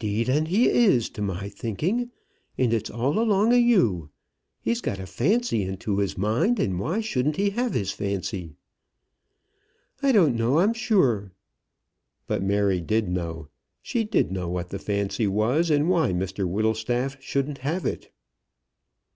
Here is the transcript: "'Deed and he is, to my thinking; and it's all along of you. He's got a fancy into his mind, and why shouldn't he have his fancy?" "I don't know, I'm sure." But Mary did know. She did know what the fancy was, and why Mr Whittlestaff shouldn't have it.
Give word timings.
"'Deed 0.00 0.28
and 0.28 0.48
he 0.48 0.68
is, 0.68 1.08
to 1.08 1.22
my 1.22 1.48
thinking; 1.48 2.10
and 2.58 2.72
it's 2.74 2.90
all 2.90 3.20
along 3.20 3.52
of 3.52 3.60
you. 3.60 4.10
He's 4.60 4.80
got 4.80 4.98
a 4.98 5.06
fancy 5.06 5.62
into 5.62 5.98
his 5.98 6.18
mind, 6.18 6.58
and 6.58 6.80
why 6.80 7.00
shouldn't 7.00 7.36
he 7.36 7.50
have 7.50 7.72
his 7.74 7.92
fancy?" 7.92 8.56
"I 10.02 10.10
don't 10.10 10.34
know, 10.34 10.58
I'm 10.58 10.74
sure." 10.74 11.30
But 12.26 12.42
Mary 12.42 12.80
did 12.80 13.08
know. 13.08 13.46
She 13.80 14.02
did 14.02 14.32
know 14.32 14.48
what 14.48 14.70
the 14.70 14.80
fancy 14.80 15.28
was, 15.28 15.70
and 15.70 15.88
why 15.88 16.10
Mr 16.12 16.48
Whittlestaff 16.50 17.22
shouldn't 17.22 17.58
have 17.58 17.86
it. 17.86 18.10